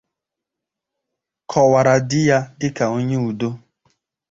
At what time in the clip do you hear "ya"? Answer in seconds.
2.29-2.39